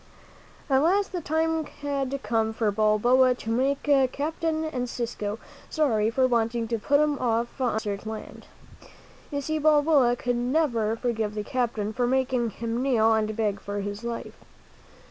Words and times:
At 0.67 0.81
last 0.81 1.11
the 1.11 1.21
time 1.21 1.63
had 1.65 2.19
come 2.23 2.53
for 2.53 2.71
Balboa 2.71 3.35
to 3.35 3.49
make 3.51 3.83
Captain 4.13 4.63
Encisco 4.65 5.37
sorry 5.69 6.09
for 6.09 6.25
wanting 6.27 6.67
to 6.69 6.79
put 6.79 6.99
him 6.99 7.19
off 7.19 7.61
on 7.61 7.73
a 7.73 7.73
desert 7.77 8.07
island. 8.07 8.47
You 9.29 9.41
see 9.41 9.59
Balboa 9.59 10.15
could 10.15 10.37
never 10.37 10.95
forgive 10.95 11.35
the 11.35 11.43
captain 11.43 11.93
for 11.93 12.07
making 12.07 12.49
him 12.49 12.81
kneel 12.81 13.13
and 13.13 13.35
beg 13.35 13.59
for 13.59 13.81
his 13.81 14.03
life. 14.03 14.43